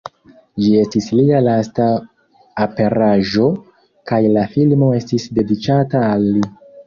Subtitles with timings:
[0.61, 1.85] Ĝi estis lia lasta
[2.65, 3.45] aperaĵo,
[4.13, 6.43] kaj la filmo estis dediĉata al li.